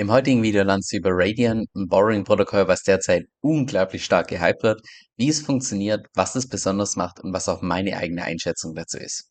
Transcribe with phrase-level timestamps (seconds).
[0.00, 4.80] Im heutigen Video lernst du über Radian, ein Borrowing-Protokoll, was derzeit unglaublich stark gehypt wird,
[5.18, 9.28] wie es funktioniert, was es besonders macht und was auch meine eigene Einschätzung dazu ist.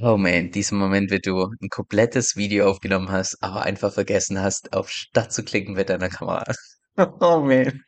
[0.00, 4.72] Oh man, dieser Moment, wenn du ein komplettes Video aufgenommen hast, aber einfach vergessen hast,
[4.72, 6.44] auf Start zu klicken mit deiner Kamera.
[7.20, 7.82] Oh man.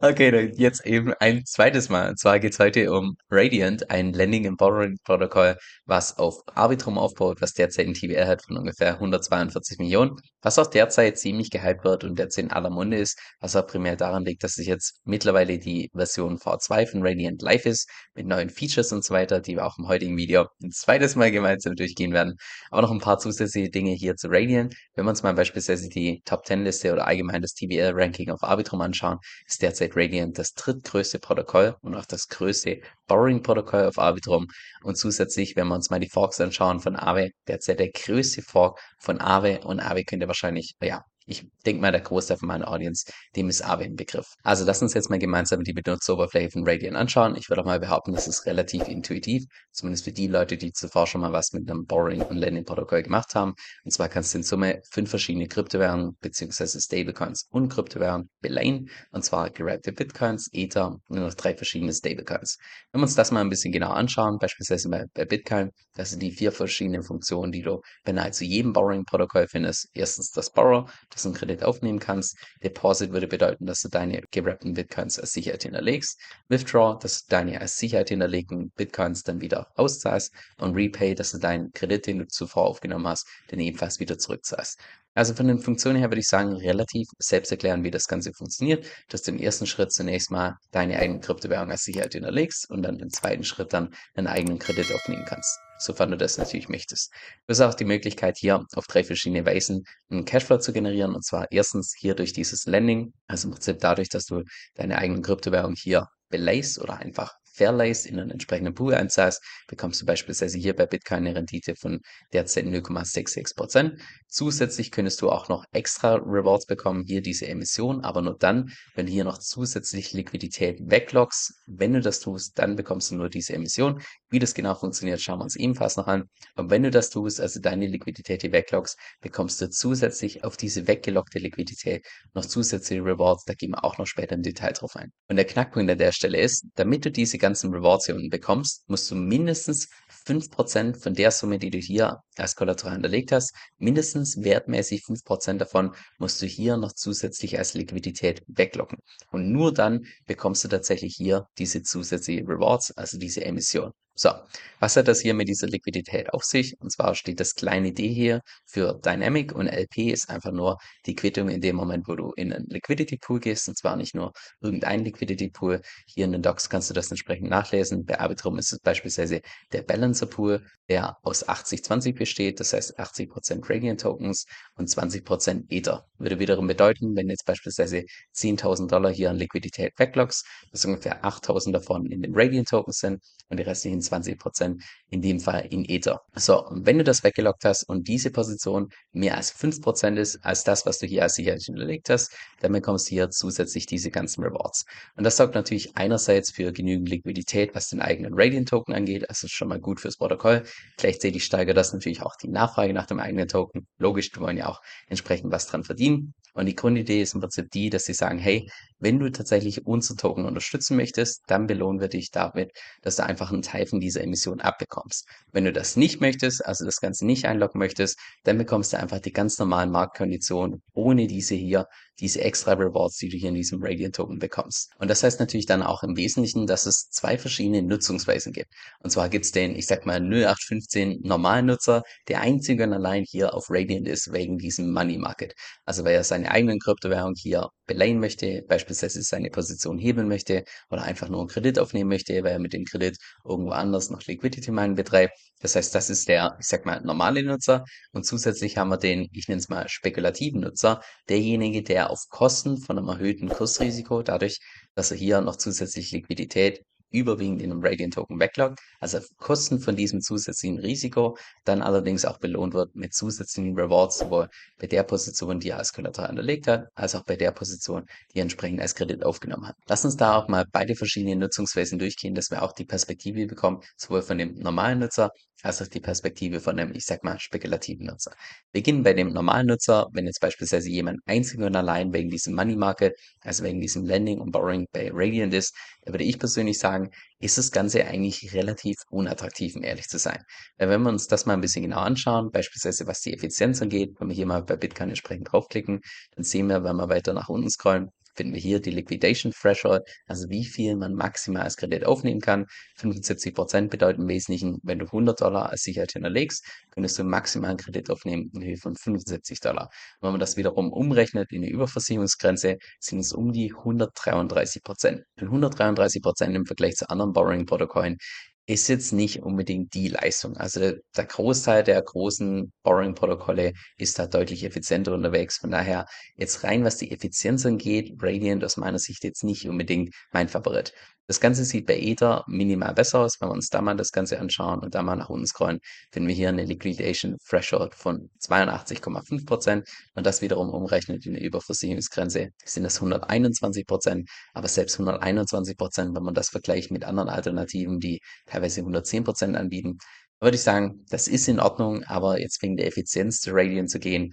[0.00, 2.08] Okay, dann jetzt eben ein zweites Mal.
[2.10, 7.42] Und zwar geht's heute um Radiant, ein Lending and Borrowing Protokoll, was auf Arbitrum aufbaut,
[7.42, 12.04] was derzeit ein TVL hat von ungefähr 142 Millionen, was auch derzeit ziemlich gehypt wird
[12.04, 15.58] und derzeit in aller Munde ist, was auch primär daran liegt, dass sich jetzt mittlerweile
[15.58, 19.66] die Version V2 von Radiant live ist, mit neuen Features und so weiter, die wir
[19.66, 22.36] auch im heutigen Video ein zweites Mal gemeinsam durchgehen werden.
[22.70, 24.74] Aber noch ein paar zusätzliche Dinge hier zu Radiant.
[24.94, 28.42] Wenn wir uns mal beispielsweise die Top 10 Liste oder allgemein das TVL Ranking auf
[28.42, 34.46] Arbitrum anschauen, ist derzeit Radiant das drittgrößte Protokoll und auch das größte Borrowing-Protokoll auf Arbitrum.
[34.82, 38.80] Und zusätzlich, wenn wir uns mal die Forks anschauen von Aave, derzeit der größte Fork
[38.98, 43.10] von Aave und Aave könnte wahrscheinlich, ja, ich denke mal, der Großteil von meiner Audience,
[43.34, 44.26] dem ist Aave ein Begriff.
[44.42, 47.36] Also lass uns jetzt mal gemeinsam die Benutzeroberfläche von Radiant anschauen.
[47.36, 51.06] Ich würde auch mal behaupten, das ist relativ intuitiv, zumindest für die Leute, die zuvor
[51.06, 53.54] schon mal was mit einem Borrowing und Lending Protokoll gemacht haben.
[53.84, 56.78] Und zwar kannst du in Summe fünf verschiedene Kryptowährungen bzw.
[56.78, 58.90] Stablecoins und Kryptowährungen beleihen.
[59.10, 62.58] Und zwar gerappte Bitcoins, Ether und noch drei verschiedene Stablecoins.
[62.92, 66.22] Wenn wir uns das mal ein bisschen genauer anschauen, beispielsweise bei, bei Bitcoin, das sind
[66.22, 69.88] die vier verschiedenen Funktionen, die du bei nahezu jedem Borrowing Protokoll findest.
[69.94, 72.36] Erstens das Borrow, dass du einen Kredit aufnehmen kannst.
[72.62, 76.20] Deposit würde bedeuten, dass du deine gerappten Bitcoins als Sicherheit hinterlegst.
[76.48, 80.34] Withdraw, dass du deine als Sicherheit hinterlegten Bitcoins dann wieder auszahlst.
[80.58, 84.78] Und Repay, dass du deinen Kredit, den du zuvor aufgenommen hast, dann ebenfalls wieder zurückzahlst.
[85.14, 88.84] Also von den Funktionen her würde ich sagen, relativ selbst erklären, wie das Ganze funktioniert,
[89.08, 92.98] dass du im ersten Schritt zunächst mal deine eigene Kryptowährung als Sicherheit hinterlegst und dann
[92.98, 97.12] im zweiten Schritt dann einen eigenen Kredit aufnehmen kannst sofern du das natürlich möchtest.
[97.46, 101.14] Du hast auch die Möglichkeit, hier auf drei verschiedene Weisen einen Cashflow zu generieren.
[101.14, 104.42] Und zwar erstens hier durch dieses Lending, also im Prinzip dadurch, dass du
[104.74, 110.06] deine eigenen Kryptowährung hier beleihst oder einfach verleihst, in einen entsprechenden Pool einzahlst, bekommst du
[110.06, 112.00] beispielsweise hier bei Bitcoin eine Rendite von
[112.32, 114.00] derzeit 0,66%.
[114.28, 119.06] Zusätzlich könntest du auch noch extra Rewards bekommen, hier diese Emission, aber nur dann, wenn
[119.06, 121.54] du hier noch zusätzlich Liquidität wegloggst.
[121.66, 124.02] Wenn du das tust, dann bekommst du nur diese Emission.
[124.34, 126.28] Wie das genau funktioniert, schauen wir uns ebenfalls noch an.
[126.56, 130.88] Und wenn du das tust, also deine Liquidität hier wegloggst, bekommst du zusätzlich auf diese
[130.88, 133.44] weggelockte Liquidität noch zusätzliche Rewards.
[133.44, 135.12] Da gehen wir auch noch später im Detail drauf ein.
[135.28, 138.82] Und der Knackpunkt an der Stelle ist, damit du diese ganzen Rewards hier unten bekommst,
[138.88, 139.88] musst du mindestens
[140.26, 145.94] 5% von der Summe, die du hier als Kollateral hinterlegt hast, mindestens wertmäßig 5% davon
[146.18, 148.98] musst du hier noch zusätzlich als Liquidität weglocken.
[149.30, 153.92] Und nur dann bekommst du tatsächlich hier diese zusätzliche Rewards, also diese Emission.
[154.16, 154.30] So,
[154.78, 156.80] was hat das hier mit dieser Liquidität auf sich?
[156.80, 161.16] Und zwar steht das kleine d hier für Dynamic und LP ist einfach nur die
[161.16, 163.66] Quittung in dem Moment, wo du in einen Liquidity Pool gehst.
[163.68, 165.80] Und zwar nicht nur irgendein Liquidity Pool.
[166.06, 168.04] Hier in den Docs kannst du das entsprechend nachlesen.
[168.04, 169.40] Bei Arbitrum ist es beispielsweise
[169.72, 172.60] der Balancer Pool, der aus 80-20 besteht.
[172.60, 174.44] Das heißt 80% Radiant Tokens
[174.76, 176.06] und 20% Ether.
[176.18, 178.04] Würde wiederum bedeuten, wenn jetzt beispielsweise
[178.36, 183.20] 10.000 Dollar hier an Liquidität weglockst, dass ungefähr 8.000 davon in den Radiant Tokens sind
[183.48, 186.20] und die restlichen 20 Prozent, in dem Fall in Ether.
[186.34, 190.64] So, wenn du das weggelockt hast und diese Position mehr als 5 Prozent ist, als
[190.64, 194.42] das, was du hier als Sicherheit hinterlegt hast, dann bekommst du hier zusätzlich diese ganzen
[194.42, 194.84] Rewards.
[195.16, 199.68] Und das sorgt natürlich einerseits für genügend Liquidität, was den eigenen Radiant-Token angeht, also schon
[199.68, 200.64] mal gut fürs Protokoll.
[200.96, 203.86] Gleichzeitig steigert das natürlich auch die Nachfrage nach dem eigenen Token.
[203.98, 206.34] Logisch, wir wollen ja auch entsprechend was dran verdienen.
[206.54, 208.70] Und die Grundidee ist im Prinzip die, dass sie sagen, hey,
[209.00, 212.70] wenn du tatsächlich unsere Token unterstützen möchtest, dann belohnen wir dich damit,
[213.02, 215.28] dass du einfach einen Teil von dieser Emission abbekommst.
[215.52, 219.18] Wenn du das nicht möchtest, also das Ganze nicht einloggen möchtest, dann bekommst du einfach
[219.18, 221.86] die ganz normalen Marktkonditionen ohne diese hier,
[222.20, 224.90] diese extra Rewards, die du hier in diesem Radiant Token bekommst.
[224.98, 228.70] Und das heißt natürlich dann auch im Wesentlichen, dass es zwei verschiedene Nutzungsweisen gibt.
[229.00, 233.24] Und zwar gibt es den, ich sag mal, 0815 normalen Nutzer, der einzige und allein
[233.28, 235.54] hier auf Radiant ist wegen diesem Money Market.
[235.84, 241.02] Also weil er seine eigenen Kryptowährung hier beleihen möchte, beispielsweise seine Position hebeln möchte oder
[241.02, 244.70] einfach nur einen Kredit aufnehmen möchte, weil er mit dem Kredit irgendwo anders noch Liquidity
[244.70, 245.34] Mining betreibt.
[245.60, 247.84] Das heißt, das ist der, ich sag mal, normale Nutzer.
[248.12, 252.78] Und zusätzlich haben wir den, ich nenne es mal, spekulativen Nutzer, derjenige, der auf Kosten
[252.78, 254.60] von einem erhöhten Kursrisiko, dadurch,
[254.94, 256.84] dass er hier noch zusätzlich Liquidität
[257.14, 262.24] überwiegend in einem Radiant Token Backlog, also auf Kosten von diesem zusätzlichen Risiko, dann allerdings
[262.24, 264.48] auch belohnt wird mit zusätzlichen Rewards, sowohl
[264.78, 268.38] bei der Position, die er als Kollateral hinterlegt hat, als auch bei der Position, die
[268.38, 269.76] er entsprechend als Kredit aufgenommen hat.
[269.86, 273.80] Lass uns da auch mal beide verschiedenen Nutzungsweisen durchgehen, dass wir auch die Perspektive bekommen,
[273.96, 275.30] sowohl von dem normalen Nutzer
[275.64, 278.32] als auch die Perspektive von einem, ich sag mal, spekulativen Nutzer.
[278.72, 282.54] Wir beginnen bei dem normalen Nutzer, wenn jetzt beispielsweise jemand einzig und allein wegen diesem
[282.54, 286.78] Money Market, also wegen diesem Lending und Borrowing bei Radiant ist, da würde ich persönlich
[286.78, 290.42] sagen, ist das Ganze eigentlich relativ unattraktiv, um ehrlich zu sein.
[290.76, 294.14] Weil wenn wir uns das mal ein bisschen genau anschauen, beispielsweise was die Effizienz angeht,
[294.18, 296.00] wenn wir hier mal bei Bitcoin entsprechend draufklicken,
[296.36, 300.02] dann sehen wir, wenn wir weiter nach unten scrollen, finden wir hier die Liquidation Threshold,
[300.26, 302.66] also wie viel man maximal als Kredit aufnehmen kann.
[302.96, 307.70] 75 Prozent bedeuten im Wesentlichen, wenn du 100 Dollar als Sicherheit hinterlegst, könntest du maximal
[307.70, 309.90] einen Kredit aufnehmen in Höhe von 75 Dollar.
[310.20, 315.22] wenn man das wiederum umrechnet in die Überversicherungsgrenze, sind es um die 133 Prozent.
[315.38, 318.18] 133 Prozent im Vergleich zu anderen Borrowing-Protokollen
[318.66, 320.56] ist jetzt nicht unbedingt die Leistung.
[320.56, 320.80] Also
[321.16, 325.58] der, Großteil der großen Borrowing-Protokolle ist da deutlich effizienter unterwegs.
[325.58, 326.06] Von daher
[326.36, 330.94] jetzt rein, was die Effizienz angeht, Radiant aus meiner Sicht jetzt nicht unbedingt mein Favorit.
[331.26, 333.40] Das Ganze sieht bei Ether minimal besser aus.
[333.40, 335.80] Wenn wir uns da mal das Ganze anschauen und da mal nach unten scrollen,
[336.12, 339.88] finden wir hier eine Liquidation Threshold von 82,5 Prozent.
[340.14, 344.28] Und das wiederum umrechnet in eine Überversicherungsgrenze sind das 121 Prozent.
[344.52, 349.56] Aber selbst 121 Prozent, wenn man das vergleicht mit anderen Alternativen, die teilweise 110 Prozent
[349.56, 349.96] anbieten,
[350.40, 353.98] würde ich sagen, das ist in Ordnung, aber jetzt wegen der Effizienz zu Radiant zu
[353.98, 354.32] gehen,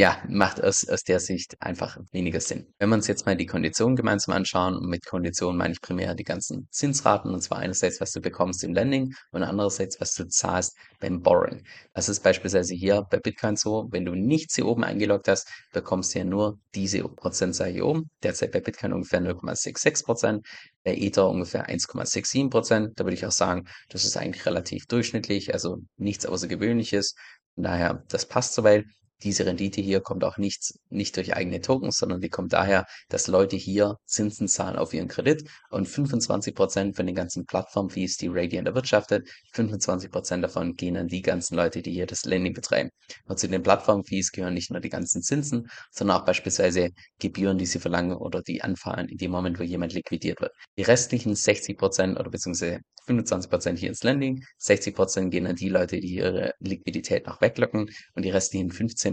[0.00, 2.72] ja, macht aus, aus der Sicht einfach weniger Sinn.
[2.78, 6.14] Wenn wir uns jetzt mal die Konditionen gemeinsam anschauen, und mit Konditionen meine ich primär
[6.14, 10.26] die ganzen Zinsraten, und zwar einerseits, was du bekommst im Lending und andererseits, was du
[10.26, 11.66] zahlst beim Borrowing.
[11.92, 16.14] Das ist beispielsweise hier bei Bitcoin so, wenn du nichts hier oben eingeloggt hast, bekommst
[16.14, 18.08] du ja nur diese Prozentzahl hier oben.
[18.22, 20.46] Derzeit bei Bitcoin ungefähr 0,66 Prozent,
[20.82, 22.92] bei Ether ungefähr 1,67 Prozent.
[22.96, 27.16] Da würde ich auch sagen, das ist eigentlich relativ durchschnittlich, also nichts Außergewöhnliches.
[27.54, 28.86] Von daher, das passt soweit
[29.22, 33.26] diese Rendite hier kommt auch nicht, nicht durch eigene Tokens, sondern die kommt daher, dass
[33.26, 38.28] Leute hier Zinsen zahlen auf ihren Kredit und 25 Prozent von den ganzen Plattform-Fees, die
[38.28, 42.90] Radiant erwirtschaftet, 25 Prozent davon gehen an die ganzen Leute, die hier das Lending betreiben.
[43.26, 47.66] Und zu den Plattform-Fees gehören nicht nur die ganzen Zinsen, sondern auch beispielsweise Gebühren, die
[47.66, 50.52] sie verlangen oder die anfallen in dem Moment, wo jemand liquidiert wird.
[50.76, 56.00] Die restlichen 60 Prozent oder beziehungsweise 25% hier ins Lending, 60% gehen an die Leute,
[56.00, 59.09] die ihre Liquidität noch weglocken und die restlichen 15%,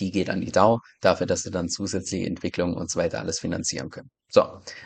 [0.00, 3.40] die geht an die DAO, dafür, dass sie dann zusätzliche Entwicklungen und so weiter alles
[3.40, 4.10] finanzieren können.
[4.28, 4.42] So,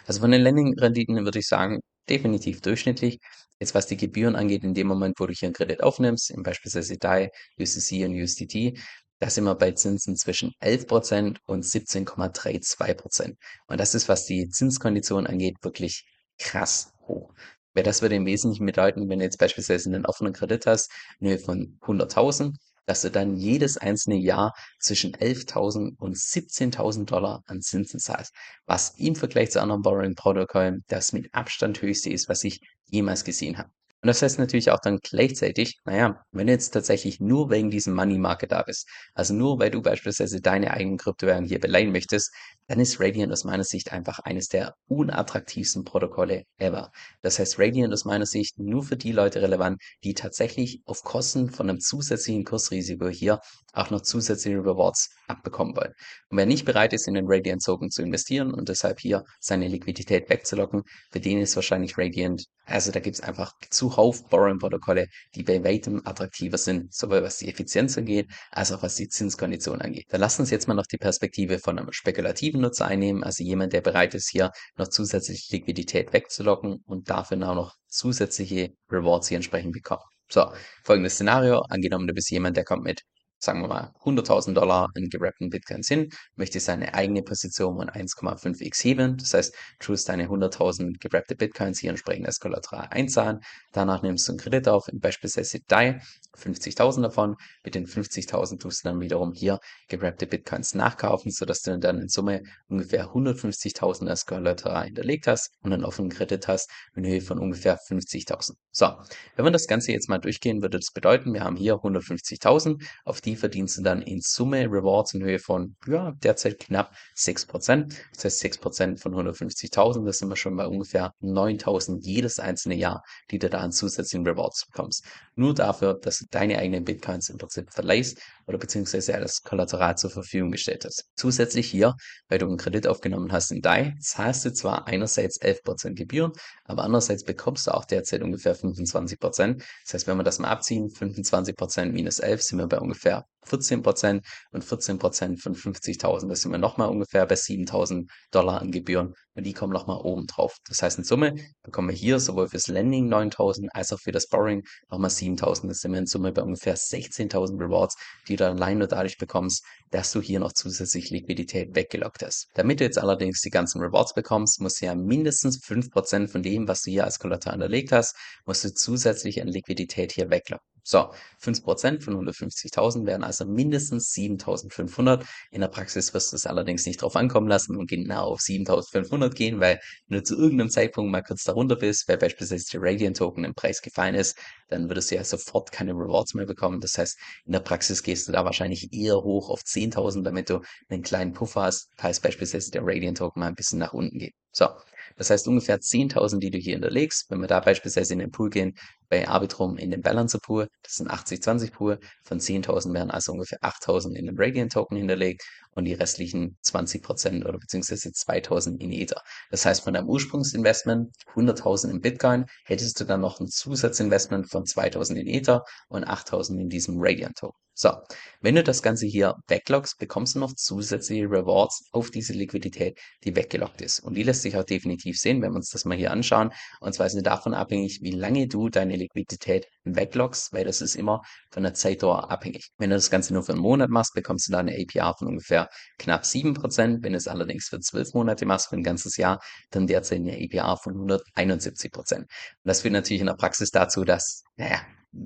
[0.06, 3.19] also von den Lending-Renditen würde ich sagen, definitiv durchschnittlich.
[3.58, 6.43] Jetzt was die Gebühren angeht, in dem Moment, wo du hier einen Kredit aufnimmst, in
[6.43, 8.78] beispielsweise DAI, UCC und USDT,
[9.19, 13.34] da sind wir bei Zinsen zwischen 11% und 17,32%.
[13.66, 16.04] Und das ist, was die Zinskondition angeht, wirklich
[16.38, 17.32] krass hoch.
[17.72, 20.90] Weil das würde im Wesentlichen bedeuten, wenn du jetzt beispielsweise einen offenen Kredit hast,
[21.20, 22.54] in Höhe von 100.000,
[22.87, 28.33] dass du dann jedes einzelne Jahr zwischen 11.000 und 17.000 Dollar an Zinsen zahlst,
[28.67, 33.59] was im Vergleich zu anderen Borrowing-Protokollen das mit Abstand höchste ist, was ich jemals gesehen
[33.59, 33.71] habe.
[34.03, 37.94] Und das heißt natürlich auch dann gleichzeitig, naja, wenn du jetzt tatsächlich nur wegen diesem
[37.94, 42.32] Money Market da bist, also nur weil du beispielsweise deine eigenen Kryptowährungen hier beleihen möchtest,
[42.69, 46.91] dann ist Radiant aus meiner Sicht einfach eines der unattraktivsten Protokolle ever.
[47.23, 51.51] Das heißt, Radiant aus meiner Sicht nur für die Leute relevant, die tatsächlich auf Kosten
[51.51, 53.41] von einem zusätzlichen Kursrisiko hier
[53.73, 55.93] auch noch zusätzliche Rewards abbekommen wollen.
[56.31, 59.69] Und wer nicht bereit ist, in den Radiant Token zu investieren und deshalb hier seine
[59.69, 60.83] Liquidität wegzulocken,
[61.13, 66.03] für den ist wahrscheinlich Radiant, also da gibt es einfach zuhauf Borrowing-Protokolle, die bei weitem
[66.05, 70.06] attraktiver sind, sowohl was die Effizienz angeht, als auch was die Zinskondition angeht.
[70.08, 73.72] Da lassen uns jetzt mal noch die Perspektive von einem spekulativen Nutzer einnehmen, also jemand,
[73.72, 79.36] der bereit ist, hier noch zusätzliche Liquidität wegzulocken und dafür auch noch zusätzliche Rewards hier
[79.36, 80.03] entsprechend bekommen.
[80.29, 80.53] So,
[80.84, 81.60] folgendes Szenario.
[81.69, 83.03] Angenommen, du bist jemand, der kommt mit
[83.46, 88.82] sagen wir mal, 100.000 Dollar in gerappten Bitcoins hin, möchte seine eigene Position um 1,5x
[88.84, 89.17] heben.
[89.17, 93.41] Das heißt, du tust deine 100.000 gerappte Bitcoins hier entsprechend als Kollateral einzahlen.
[93.72, 96.00] Danach nimmst du einen Kredit auf, beispielsweise DAI,
[96.36, 97.36] 50.000 davon.
[97.65, 102.08] Mit den 50.000 tust du dann wiederum hier gerappte Bitcoins nachkaufen, sodass du dann in
[102.08, 107.38] Summe ungefähr 150.000 als Kollateral hinterlegt hast und einen offenen Kredit hast in Höhe von
[107.38, 108.55] ungefähr 50.000.
[108.72, 108.93] So,
[109.36, 113.20] wenn wir das Ganze jetzt mal durchgehen, würde das bedeuten, wir haben hier 150.000, auf
[113.20, 117.94] die verdienst du dann in Summe Rewards in Höhe von, ja, derzeit knapp 6%.
[118.14, 123.02] Das heißt 6% von 150.000, das sind wir schon bei ungefähr 9.000 jedes einzelne Jahr,
[123.31, 125.05] die du da an zusätzlichen Rewards bekommst.
[125.34, 130.10] nur dafür, dass du deine eigenen Bitcoins im Prinzip verleihst oder beziehungsweise als Kollateral zur
[130.10, 131.05] Verfügung gestellt hast.
[131.17, 131.94] Zusätzlich hier,
[132.29, 136.32] weil du einen Kredit aufgenommen hast in DAI, zahlst du zwar einerseits 11% Gebühren,
[136.65, 139.62] aber andererseits bekommst du auch derzeit ungefähr 25%.
[139.84, 144.22] Das heißt, wenn wir das mal abziehen, 25% minus 11 sind wir bei ungefähr 14%
[144.53, 149.44] und 14% von 50.000, das sind wir nochmal ungefähr bei 7.000 Dollar an Gebühren und
[149.44, 150.56] die kommen nochmal oben drauf.
[150.69, 154.29] Das heißt, in Summe bekommen wir hier sowohl fürs Lending 9.000 als auch für das
[154.29, 155.69] Borrowing nochmal 7.000.
[155.69, 157.96] Das sind wir in Summe bei ungefähr 16.000 Rewards,
[158.29, 162.48] die du allein nur dadurch bekommst, dass du hier noch zusätzlich Liquidität weggelockt hast.
[162.55, 166.67] Damit du jetzt allerdings die ganzen Rewards bekommst, musst du ja mindestens 5% von dem,
[166.67, 170.76] was du hier als Kollateral hinterlegt hast, musst du zusätzlich an Liquidität hier weglocken.
[170.88, 175.26] So, 5% von 150.000 wären also mindestens 7.500.
[175.50, 179.31] In der Praxis wirst du es allerdings nicht drauf ankommen lassen und genau auf 7.500
[179.31, 183.16] gehen, weil wenn du zu irgendeinem Zeitpunkt mal kurz darunter bist, weil beispielsweise der Radiant
[183.16, 184.38] Token im Preis gefallen ist,
[184.69, 186.81] dann würdest du ja sofort keine Rewards mehr bekommen.
[186.81, 190.60] Das heißt, in der Praxis gehst du da wahrscheinlich eher hoch auf 10.000, damit du
[190.88, 194.34] einen kleinen Puffer hast, falls beispielsweise der Radiant Token mal ein bisschen nach unten geht.
[194.52, 194.69] So,
[195.17, 197.31] das heißt ungefähr 10.000, die du hier hinterlegst.
[197.31, 198.75] Wenn wir da beispielsweise in den Pool gehen,
[199.08, 203.58] bei Arbitrum in den Balancer Pool, das ein 80-20 Pool, von 10.000 werden also ungefähr
[203.61, 205.43] 8.000 in den Radiant Token hinterlegt
[205.73, 209.23] und die restlichen 20% oder beziehungsweise 2.000 in Ether.
[209.51, 214.65] Das heißt, von deinem Ursprungsinvestment 100.000 in Bitcoin hättest du dann noch ein Zusatzinvestment von
[214.65, 217.66] 2.000 in Ether und 8.000 in diesem Radiant Token.
[217.79, 217.93] So,
[218.41, 223.37] wenn du das Ganze hier backloggst, bekommst du noch zusätzliche Rewards auf diese Liquidität, die
[223.37, 224.01] weggeloggt ist.
[224.01, 226.53] Und die lässt sich auch definitiv sehen, wenn wir uns das mal hier anschauen.
[226.81, 230.97] Und zwar ist es davon abhängig, wie lange du deine Liquidität wegloggst, weil das ist
[230.97, 232.71] immer von der Zeitdauer abhängig.
[232.79, 235.29] Wenn du das Ganze nur für einen Monat machst, bekommst du da eine APR von
[235.29, 235.69] ungefähr
[235.99, 237.03] knapp 7%.
[237.03, 239.39] Wenn du es allerdings für zwölf Monate machst, für ein ganzes Jahr,
[239.71, 242.17] dann derzeit eine APR von 171%.
[242.17, 242.27] Und
[242.65, 244.81] das führt natürlich in der Praxis dazu, dass, naja,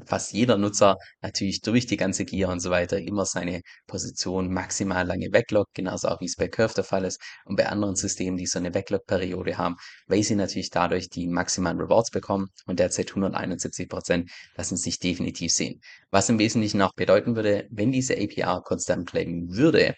[0.05, 5.07] fast jeder Nutzer natürlich durch die ganze Gier und so weiter immer seine Position maximal
[5.07, 8.37] lange wegloggt, genauso auch wie es bei Curve der Fall ist und bei anderen Systemen,
[8.37, 13.11] die so eine Backlog-Periode haben, weil sie natürlich dadurch die maximalen Rewards bekommen und derzeit
[13.11, 15.81] 171 Prozent lassen sich definitiv sehen.
[16.11, 19.95] Was im Wesentlichen auch bedeuten würde, wenn diese APR konstant bleiben würde,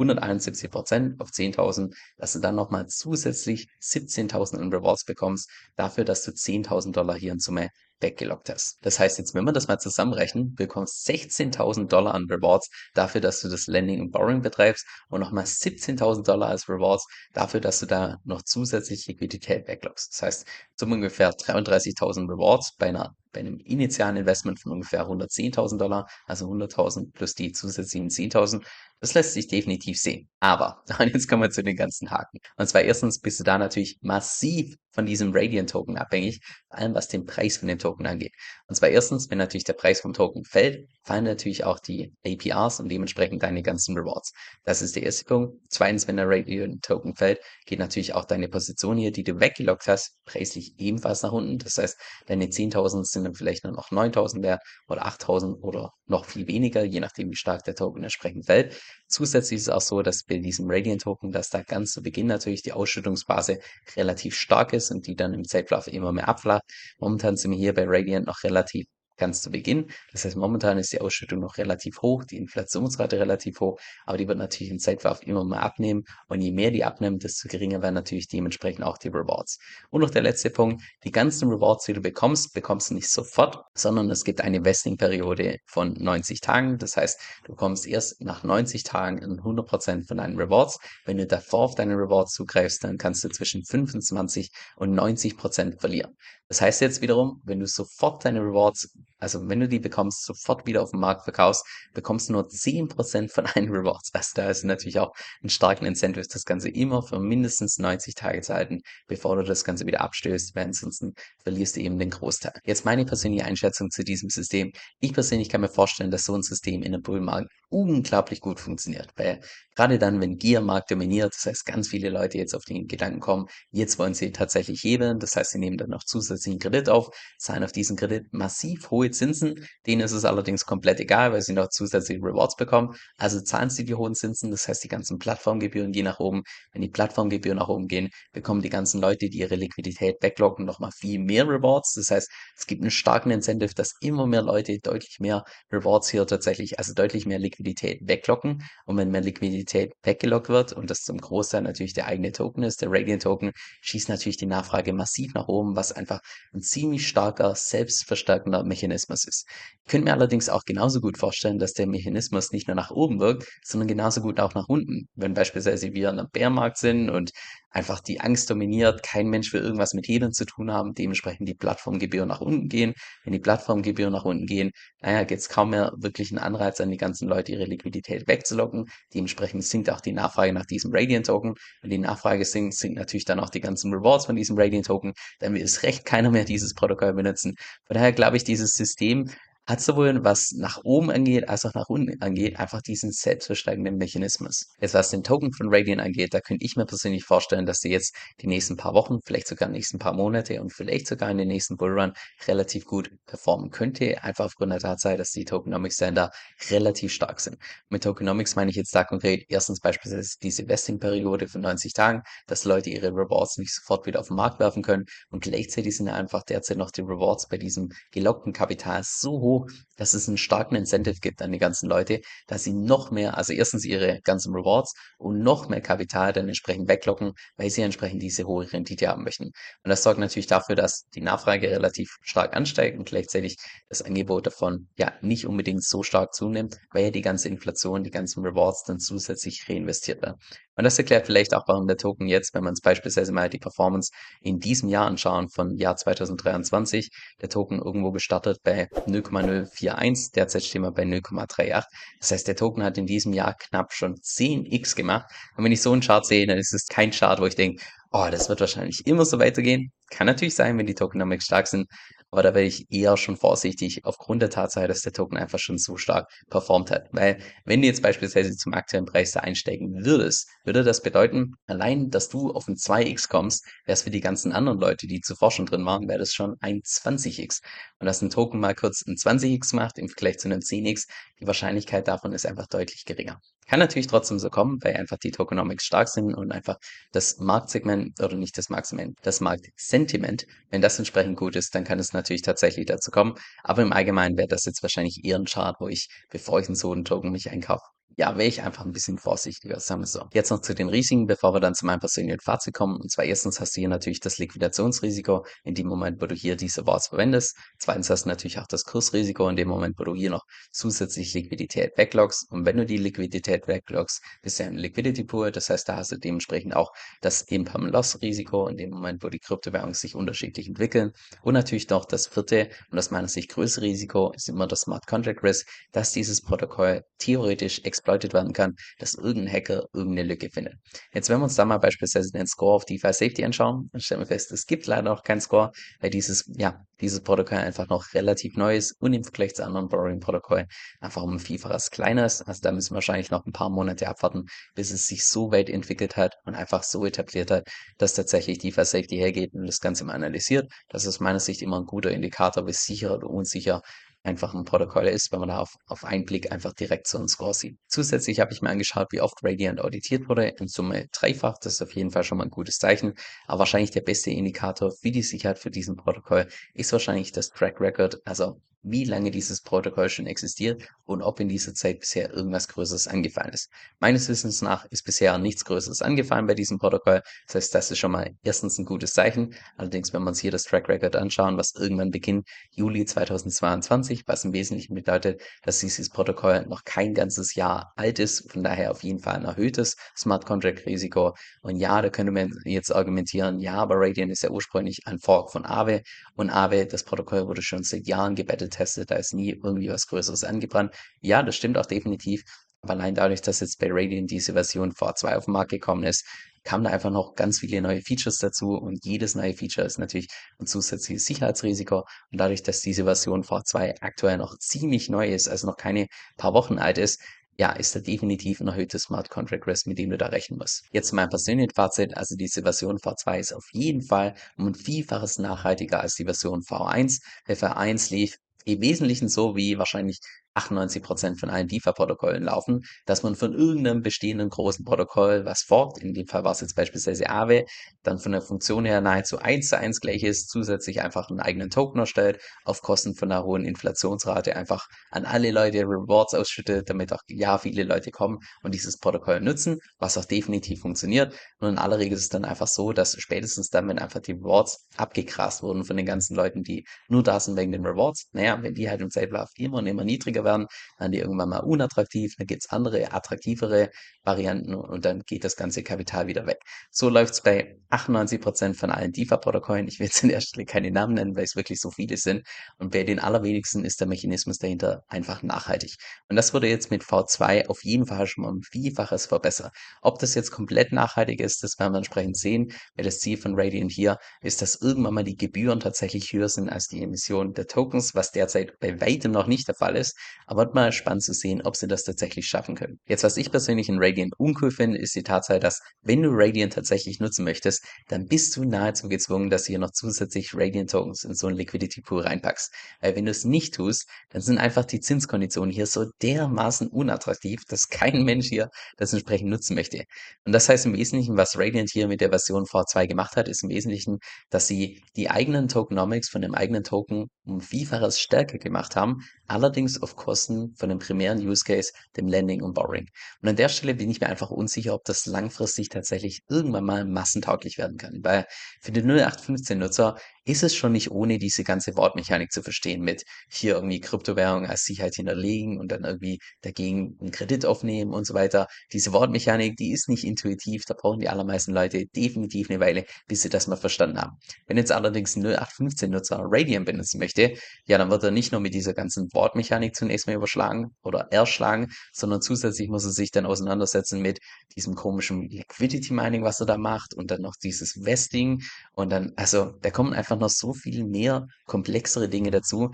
[0.00, 6.24] 171 Prozent auf 10.000, dass du dann nochmal zusätzlich 17.000 in Rewards bekommst, dafür, dass
[6.24, 7.68] du 10.000 Dollar hier in Summe
[8.00, 8.78] weggelockt hast.
[8.82, 13.40] Das heißt jetzt, wenn wir das mal zusammenrechnen, bekommst 16.000 Dollar an Rewards dafür, dass
[13.40, 17.86] du das Lending und Borrowing betreibst und nochmal 17.000 Dollar als Rewards dafür, dass du
[17.86, 20.12] da noch zusätzlich Liquidität weglockst.
[20.14, 25.78] Das heißt, zum ungefähr 33.000 Rewards bei einer bei einem initialen Investment von ungefähr 110.000
[25.78, 28.64] Dollar, also 100.000 plus die zusätzlichen 10.000,
[29.00, 30.28] das lässt sich definitiv sehen.
[30.40, 32.38] Aber, und jetzt kommen wir zu den ganzen Haken.
[32.56, 36.94] Und zwar erstens bist du da natürlich massiv von diesem Radiant Token abhängig, vor allem
[36.94, 38.32] was den Preis von dem Token angeht.
[38.66, 42.80] Und zwar erstens, wenn natürlich der Preis vom Token fällt, fallen natürlich auch die APRs
[42.80, 44.32] und dementsprechend deine ganzen Rewards.
[44.64, 45.56] Das ist der erste Punkt.
[45.68, 49.86] Zweitens, wenn der Radiant Token fällt, geht natürlich auch deine Position hier, die du weggelockt
[49.86, 51.58] hast, preislich ebenfalls nach unten.
[51.58, 51.96] Das heißt,
[52.26, 56.84] deine 10.000 sind dann vielleicht nur noch 9.000 wert oder 8.000 oder noch viel weniger,
[56.84, 58.76] je nachdem, wie stark der Token entsprechend fällt.
[59.08, 62.26] Zusätzlich ist es auch so, dass bei diesem Radiant Token, dass da ganz zu Beginn
[62.26, 63.60] natürlich die Ausschüttungsphase
[63.96, 66.62] relativ stark ist und die dann im Zeitverlauf immer mehr abflacht.
[66.98, 68.86] Momentan sind wir hier bei Radiant noch relativ
[69.20, 69.86] ganz zu Beginn.
[70.12, 74.26] Das heißt, momentan ist die Ausschüttung noch relativ hoch, die Inflationsrate relativ hoch, aber die
[74.26, 76.04] wird natürlich im Zeitverlauf immer mehr abnehmen.
[76.26, 79.58] Und je mehr die abnimmt, desto geringer werden natürlich dementsprechend auch die Rewards.
[79.90, 83.62] Und noch der letzte Punkt, die ganzen Rewards, die du bekommst, bekommst du nicht sofort,
[83.74, 86.78] sondern es gibt eine Vesting-Periode von 90 Tagen.
[86.78, 90.78] Das heißt, du bekommst erst nach 90 Tagen 100% von deinen Rewards.
[91.04, 96.16] Wenn du davor auf deine Rewards zugreifst, dann kannst du zwischen 25 und 90% verlieren.
[96.48, 100.66] Das heißt jetzt wiederum, wenn du sofort deine Rewards, also wenn du die bekommst, sofort
[100.66, 104.10] wieder auf dem Markt verkaufst, bekommst du nur 10% von deinen Rewards.
[104.12, 105.12] Also da ist natürlich auch
[105.42, 109.64] ein starken Incentive, das Ganze immer für mindestens 90 Tage zu halten, bevor du das
[109.64, 112.52] Ganze wieder abstößt, weil ansonsten verlierst du eben den Großteil.
[112.64, 114.72] Jetzt meine persönliche Einschätzung zu diesem System.
[115.00, 119.08] Ich persönlich kann mir vorstellen, dass so ein System in einem Bullmarkt unglaublich gut funktioniert,
[119.16, 119.40] weil
[119.76, 123.20] gerade dann, wenn Gier Markt dominiert, das heißt, ganz viele Leute jetzt auf den Gedanken
[123.20, 127.10] kommen, jetzt wollen sie tatsächlich hebeln, das heißt, sie nehmen dann noch zusätzlichen Kredit auf,
[127.38, 131.52] zahlen auf diesen Kredit massiv hohe Zinsen, denen ist es allerdings komplett egal, weil sie
[131.52, 135.92] noch zusätzliche Rewards bekommen, also zahlen sie die hohen Zinsen, das heißt, die ganzen Plattformgebühren
[135.92, 139.56] gehen nach oben, wenn die Plattformgebühren nach oben gehen, bekommen die ganzen Leute, die ihre
[139.56, 144.26] Liquidität backlocken, nochmal viel mehr Rewards, das heißt, es gibt einen starken Incentive, dass immer
[144.26, 148.62] mehr Leute deutlich mehr Rewards hier tatsächlich, also deutlich mehr Liquidität weglocken.
[148.84, 152.82] Und wenn mehr Liquidität weggelockt wird und das zum Großteil natürlich der eigene Token ist,
[152.82, 153.52] der Radiant Token,
[153.82, 156.20] schießt natürlich die Nachfrage massiv nach oben, was einfach
[156.52, 159.46] ein ziemlich starker, selbstverstärkender Mechanismus Mechanismus ist.
[159.84, 163.20] Ich könnte mir allerdings auch genauso gut vorstellen, dass der Mechanismus nicht nur nach oben
[163.20, 165.08] wirkt, sondern genauso gut auch nach unten.
[165.14, 167.32] Wenn beispielsweise wir in einem Bärmarkt sind und
[167.70, 171.54] einfach die Angst dominiert, kein Mensch will irgendwas mit Hebeln zu tun haben, dementsprechend die
[171.54, 172.94] Plattformgebühren nach unten gehen.
[173.24, 176.90] Wenn die Plattformgebühren nach unten gehen, naja, gibt es kaum mehr wirklich einen Anreiz an
[176.90, 178.86] die ganzen Leute, ihre Liquidität wegzulocken.
[179.14, 181.54] Dementsprechend sinkt auch die Nachfrage nach diesem Radiant-Token.
[181.82, 185.12] Wenn die Nachfrage sinkt, sinkt natürlich dann auch die ganzen Rewards von diesem Radiant-Token.
[185.38, 187.54] Dann will es recht keiner mehr dieses Protokoll benutzen.
[187.86, 189.24] Von daher glaube ich, dieses System System
[189.70, 194.66] hat sowohl was nach oben angeht, als auch nach unten angeht, einfach diesen selbstversteigenden Mechanismus.
[194.80, 197.90] Jetzt was den Token von Radiant angeht, da könnte ich mir persönlich vorstellen, dass sie
[197.90, 201.38] jetzt die nächsten paar Wochen, vielleicht sogar die nächsten paar Monate und vielleicht sogar in
[201.38, 202.12] den nächsten Bullrun
[202.48, 206.30] relativ gut performen könnte, einfach aufgrund der Tatsache, dass die Tokenomics da
[206.70, 207.56] relativ stark sind.
[207.88, 212.64] Mit Tokenomics meine ich jetzt da konkret erstens beispielsweise diese Vesting-Periode von 90 Tagen, dass
[212.64, 216.42] Leute ihre Rewards nicht sofort wieder auf den Markt werfen können und gleichzeitig sind einfach
[216.42, 219.59] derzeit noch die Rewards bei diesem gelockten Kapital so hoch,
[219.96, 223.52] dass es einen starken Incentive gibt an die ganzen Leute, dass sie noch mehr, also
[223.52, 228.46] erstens ihre ganzen Rewards und noch mehr Kapital dann entsprechend weglocken, weil sie entsprechend diese
[228.46, 229.44] hohe Rendite haben möchten.
[229.44, 233.56] Und das sorgt natürlich dafür, dass die Nachfrage relativ stark ansteigt und gleichzeitig
[233.88, 238.10] das Angebot davon ja nicht unbedingt so stark zunimmt, weil ja die ganze Inflation, die
[238.10, 240.36] ganzen Rewards dann zusätzlich reinvestiert werden.
[240.80, 243.58] Und das erklärt vielleicht auch, warum der Token jetzt, wenn wir uns beispielsweise mal die
[243.58, 247.10] Performance in diesem Jahr anschauen, von Jahr 2023,
[247.42, 251.84] der Token irgendwo gestartet bei 0,041, derzeit stehen wir bei 0,38.
[252.18, 255.30] Das heißt, der Token hat in diesem Jahr knapp schon 10x gemacht.
[255.54, 257.84] Und wenn ich so einen Chart sehe, dann ist es kein Chart, wo ich denke,
[258.10, 259.92] oh, das wird wahrscheinlich immer so weitergehen.
[260.08, 261.90] Kann natürlich sein, wenn die Tokenomics stark sind,
[262.30, 265.78] aber da wäre ich eher schon vorsichtig aufgrund der Tatsache, dass der Token einfach schon
[265.78, 267.08] so stark performt hat.
[267.12, 272.10] Weil wenn du jetzt beispielsweise zum aktuellen Preis da einsteigen würdest, würde das bedeuten, allein,
[272.10, 275.50] dass du auf ein 2x kommst, wäre es für die ganzen anderen Leute, die zuvor
[275.50, 277.60] schon drin waren, wäre das schon ein 20x.
[277.98, 281.08] Und dass ein Token mal kurz ein 20x macht im Vergleich zu einem 10x,
[281.40, 283.40] die Wahrscheinlichkeit davon ist einfach deutlich geringer.
[283.70, 286.74] Kann natürlich trotzdem so kommen, weil einfach die Tokenomics stark sind und einfach
[287.12, 292.00] das Marktsegment oder nicht das Marktsegment, das Marktsentiment, wenn das entsprechend gut ist, dann kann
[292.00, 293.34] es natürlich tatsächlich dazu kommen.
[293.62, 296.74] Aber im Allgemeinen wäre das jetzt wahrscheinlich eher ein Chart, wo ich, bevor ich einen
[296.74, 297.84] so einen Token mich einkaufe,
[298.20, 300.26] ja, wäre ich einfach ein bisschen vorsichtiger, sagen wir so.
[300.34, 303.00] Jetzt noch zu den Risiken, bevor wir dann zu meinem persönlichen Fazit kommen.
[303.00, 306.54] Und zwar erstens hast du hier natürlich das Liquidationsrisiko in dem Moment, wo du hier
[306.54, 307.56] diese Awards verwendest.
[307.78, 311.32] Zweitens hast du natürlich auch das Kursrisiko in dem Moment, wo du hier noch zusätzlich
[311.32, 312.50] Liquidität wegloggst.
[312.50, 315.50] Und wenn du die Liquidität wegloggst, bist du ja ein Liquidity Pool.
[315.50, 316.92] Das heißt, da hast du dementsprechend auch
[317.22, 321.12] das Imperm Loss Risiko in dem Moment, wo die Kryptowährungen sich unterschiedlich entwickeln.
[321.40, 325.06] Und natürlich noch das vierte und aus meiner Sicht größere Risiko ist immer das Smart
[325.06, 330.74] Contract Risk, dass dieses Protokoll theoretisch exploited werden kann, dass irgendein Hacker irgendeine Lücke findet.
[331.12, 334.20] Jetzt, wenn wir uns da mal beispielsweise den Score auf DeFi Safety anschauen, dann stellen
[334.20, 335.70] wir fest, es gibt leider noch keinen Score,
[336.00, 339.88] weil dieses, ja, dieses Protokoll einfach noch relativ neu ist und im Vergleich zu anderen
[339.88, 340.66] Borrowing-Protokollen
[341.00, 342.42] einfach um ein Vielfaches kleiner ist.
[342.42, 345.70] Also da müssen wir wahrscheinlich noch ein paar Monate abwarten, bis es sich so weit
[345.70, 347.68] entwickelt hat und einfach so etabliert hat,
[347.98, 350.70] dass tatsächlich DeFi Safety hergeht und das Ganze mal analysiert.
[350.88, 353.80] Das ist aus meiner Sicht immer ein guter Indikator, wie sicher oder unsicher
[354.22, 357.28] einfach ein Protokoll ist, wenn man da auf, auf einen Blick einfach direkt so einen
[357.28, 357.78] Score sieht.
[357.88, 360.48] Zusätzlich habe ich mir angeschaut, wie oft Radiant auditiert wurde.
[360.58, 361.58] In Summe dreifach.
[361.58, 363.14] Das ist auf jeden Fall schon mal ein gutes Zeichen.
[363.46, 367.80] Aber wahrscheinlich der beste Indikator für die Sicherheit für diesen Protokoll ist wahrscheinlich das Track
[367.80, 368.18] Record.
[368.24, 373.08] Also wie lange dieses Protokoll schon existiert und ob in dieser Zeit bisher irgendwas Größeres
[373.08, 373.68] angefallen ist.
[373.98, 377.20] Meines Wissens nach ist bisher nichts Größeres angefallen bei diesem Protokoll.
[377.46, 379.54] Das heißt, das ist schon mal erstens ein gutes Zeichen.
[379.76, 384.44] Allerdings, wenn wir uns hier das Track Record anschauen, was irgendwann beginnt, Juli 2022, was
[384.44, 389.02] im Wesentlichen bedeutet, dass dieses Protokoll noch kein ganzes Jahr alt ist, von daher auf
[389.02, 391.34] jeden Fall ein erhöhtes Smart Contract Risiko.
[391.62, 395.50] Und ja, da könnte man jetzt argumentieren, ja, aber Radiant ist ja ursprünglich ein Fork
[395.52, 396.02] von Aave
[396.36, 400.06] und Aave, das Protokoll wurde schon seit Jahren gebettet getestet, da ist nie irgendwie was
[400.06, 400.94] Größeres angebrannt.
[401.20, 402.42] Ja, das stimmt auch definitiv.
[402.82, 406.24] Aber allein dadurch, dass jetzt bei Radiant diese Version V2 auf den Markt gekommen ist,
[406.64, 410.28] kamen da einfach noch ganz viele neue Features dazu und jedes neue Feature ist natürlich
[410.58, 415.66] ein zusätzliches Sicherheitsrisiko und dadurch, dass diese Version V2 aktuell noch ziemlich neu ist, also
[415.66, 416.06] noch keine
[416.36, 417.20] paar Wochen alt ist,
[417.60, 420.84] ja, ist da definitiv ein erhöhtes Smart Contract Risk, mit dem du da rechnen musst.
[420.92, 425.38] Jetzt mein persönliches Fazit, also diese Version V2 ist auf jeden Fall um ein Vielfaches
[425.38, 427.20] nachhaltiger als die Version V1.
[427.48, 430.20] Der V1 lief im Wesentlichen so wie wahrscheinlich
[430.54, 436.14] 98% von allen DeFi-Protokollen laufen, dass man von irgendeinem bestehenden großen Protokoll was forkt, in
[436.14, 437.64] dem Fall war es jetzt beispielsweise Aave,
[438.02, 441.70] dann von der Funktion her nahezu eins zu eins gleich ist, zusätzlich einfach einen eigenen
[441.70, 447.12] Token erstellt, auf Kosten von einer hohen Inflationsrate einfach an alle Leute Rewards ausschüttet, damit
[447.12, 451.34] auch ja viele Leute kommen und dieses Protokoll nutzen, was auch definitiv funktioniert.
[451.60, 454.32] Nur in aller Regel ist es dann einfach so, dass spätestens dann, wenn einfach die
[454.32, 458.62] Rewards abgegrast wurden von den ganzen Leuten, die nur da sind wegen den Rewards, naja,
[458.62, 460.66] wenn die halt im Zeitlauf immer und immer niedriger werden,
[460.98, 463.90] dann die irgendwann mal unattraktiv, dann gibt's andere, attraktivere
[464.22, 466.58] Varianten und dann geht das ganze Kapital wieder weg.
[466.90, 469.88] So läuft's bei 98% von allen DeFi-Protokollen.
[469.88, 472.46] Ich will jetzt an der Stelle keine Namen nennen, weil es wirklich so viele sind.
[472.78, 475.96] Und bei den allerwenigsten ist der Mechanismus dahinter einfach nachhaltig.
[476.28, 479.72] Und das wurde jetzt mit V2 auf jeden Fall schon mal ein Vielfaches verbessert.
[480.02, 483.54] Ob das jetzt komplett nachhaltig ist, das werden wir entsprechend sehen, weil das Ziel von
[483.54, 487.66] Radiant hier ist, dass irgendwann mal die Gebühren tatsächlich höher sind als die Emission der
[487.66, 490.16] Tokens, was derzeit bei weitem noch nicht der Fall ist.
[490.46, 493.00] Aber wird mal spannend zu sehen, ob sie das tatsächlich schaffen können.
[493.06, 496.72] Jetzt, was ich persönlich in Radiant uncool finde, ist die Tatsache, dass wenn du Radiant
[496.72, 501.24] tatsächlich nutzen möchtest, dann bist du nahezu gezwungen, dass du hier noch zusätzlich Radiant Tokens
[501.24, 502.72] in so einen Liquidity Pool reinpackst.
[503.00, 507.62] Weil wenn du es nicht tust, dann sind einfach die Zinskonditionen hier so dermaßen unattraktiv,
[507.68, 510.04] dass kein Mensch hier das entsprechend nutzen möchte.
[510.44, 513.62] Und das heißt im Wesentlichen, was Radiant hier mit der Version V2 gemacht hat, ist
[513.62, 514.18] im Wesentlichen,
[514.50, 520.00] dass sie die eigenen Tokenomics von dem eigenen Token um Vielfaches stärker gemacht haben, allerdings
[520.00, 523.08] auf Kosten von dem primären Use Case, dem Lending und Borrowing.
[523.42, 527.04] Und an der Stelle bin ich mir einfach unsicher, ob das langfristig tatsächlich irgendwann mal
[527.04, 528.20] massentauglich werden kann.
[528.22, 528.46] Weil
[528.80, 530.16] für den 0815-Nutzer
[530.50, 534.82] ist es schon nicht ohne diese ganze Wortmechanik zu verstehen mit hier irgendwie Kryptowährung als
[534.82, 538.66] Sicherheit hinterlegen und dann irgendwie dagegen einen Kredit aufnehmen und so weiter.
[538.92, 543.42] Diese Wortmechanik, die ist nicht intuitiv, da brauchen die allermeisten Leute definitiv eine Weile, bis
[543.42, 544.38] sie das mal verstanden haben.
[544.66, 547.54] Wenn jetzt allerdings ein 0815-Nutzer Radiant benutzen möchte,
[547.86, 551.92] ja, dann wird er nicht nur mit dieser ganzen Wortmechanik zunächst mal überschlagen oder erschlagen,
[552.12, 554.40] sondern zusätzlich muss er sich dann auseinandersetzen mit
[554.74, 558.62] diesem komischen Liquidity Mining, was er da macht und dann noch dieses Vesting
[558.94, 562.90] und dann, also da kommen einfach noch so viel mehr komplexere Dinge dazu,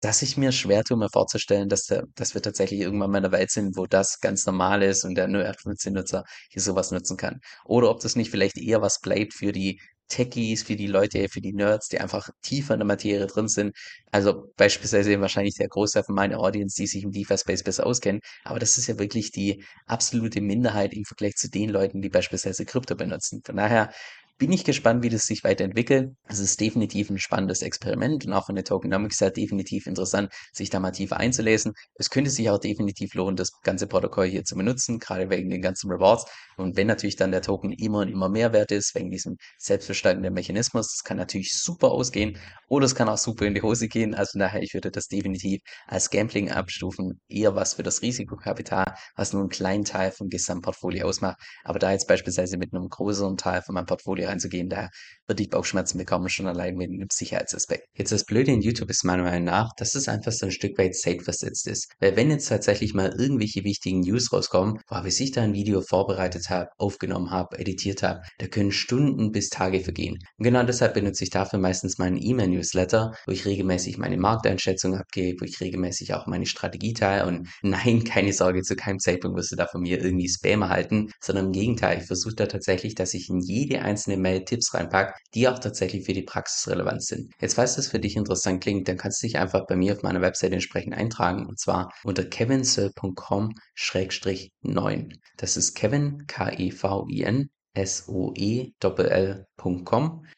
[0.00, 3.24] dass ich mir schwer tue, mir vorzustellen, dass, der, dass wir tatsächlich irgendwann mal in
[3.26, 7.40] einer Welt sind, wo das ganz normal ist und der 0815-Nutzer hier sowas nutzen kann.
[7.66, 9.78] Oder ob das nicht vielleicht eher was bleibt für die
[10.10, 13.74] Techies, für die Leute, für die Nerds, die einfach tiefer in der Materie drin sind.
[14.10, 18.20] Also beispielsweise wahrscheinlich der Großteil von meiner Audience, die sich im DeFi-Space besser auskennen.
[18.44, 22.64] Aber das ist ja wirklich die absolute Minderheit im Vergleich zu den Leuten, die beispielsweise
[22.64, 23.40] Krypto benutzen.
[23.44, 23.92] Von daher
[24.40, 26.14] bin ich gespannt, wie das sich weiterentwickelt.
[26.26, 30.70] Es ist definitiv ein spannendes Experiment und auch von der Tokenomics her definitiv interessant, sich
[30.70, 31.74] da mal tiefer einzulesen.
[31.96, 35.60] Es könnte sich auch definitiv lohnen, das ganze Protokoll hier zu benutzen, gerade wegen den
[35.60, 36.24] ganzen Rewards.
[36.56, 40.32] Und wenn natürlich dann der Token immer und immer mehr wert ist, wegen diesem selbstverstandenen
[40.32, 44.14] Mechanismus, das kann natürlich super ausgehen oder es kann auch super in die Hose gehen.
[44.14, 49.34] Also daher, ich würde das definitiv als Gambling abstufen, eher was für das Risikokapital, was
[49.34, 51.38] nur einen kleinen Teil vom Gesamtportfolio ausmacht.
[51.62, 54.88] Aber da jetzt beispielsweise mit einem größeren Teil von meinem Portfolio reinzugehen, da
[55.30, 57.86] würde ich Bauchschmerzen bekommen, schon allein mit einem Sicherheitsaspekt.
[57.96, 60.76] Jetzt das Blöde in YouTube ist meiner Meinung nach, dass es einfach so ein Stück
[60.76, 61.92] weit safe versetzt ist.
[62.00, 65.82] Weil wenn jetzt tatsächlich mal irgendwelche wichtigen News rauskommen, wo ich sich da ein Video
[65.82, 70.18] vorbereitet habe, aufgenommen habe, editiert habe, da können Stunden bis Tage vergehen.
[70.38, 75.40] Und genau deshalb benutze ich dafür meistens meinen E-Mail-Newsletter, wo ich regelmäßig meine Markteinschätzung abgebe,
[75.40, 79.52] wo ich regelmäßig auch meine Strategie teile und nein, keine Sorge, zu keinem Zeitpunkt wirst
[79.52, 83.14] du da von mir irgendwie Spam erhalten, sondern im Gegenteil, ich versuche da tatsächlich, dass
[83.14, 87.32] ich in jede einzelne Mail Tipps reinpacke, die auch tatsächlich für die Praxis relevant sind.
[87.40, 90.02] Jetzt, falls das für dich interessant klingt, dann kannst du dich einfach bei mir auf
[90.02, 95.14] meiner Webseite entsprechend eintragen und zwar unter kevinsoe.com-9.
[95.36, 98.76] Das ist Kevin, K-E-V-I-N, S-O-E-L-L.com,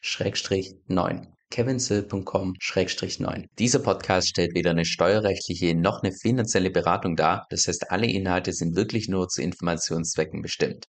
[0.01, 3.45] Schrägstrich 9 kevinsill.com-9.
[3.59, 7.45] Dieser Podcast stellt weder eine steuerrechtliche noch eine finanzielle Beratung dar.
[7.51, 10.77] Das heißt, alle Inhalte sind wirklich nur zu Informationszwecken bestimmt.